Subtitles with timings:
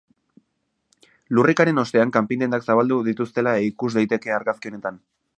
[1.37, 4.99] Lurrikararen ostean kanpin-dendak zabaldu dituztela ikus daiteke argazki honetan.